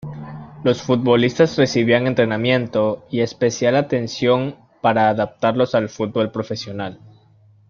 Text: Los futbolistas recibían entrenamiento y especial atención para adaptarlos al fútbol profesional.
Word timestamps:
Los 0.63 0.81
futbolistas 0.81 1.55
recibían 1.59 2.07
entrenamiento 2.07 3.05
y 3.11 3.19
especial 3.19 3.75
atención 3.75 4.55
para 4.81 5.09
adaptarlos 5.09 5.75
al 5.75 5.89
fútbol 5.89 6.31
profesional. 6.31 6.99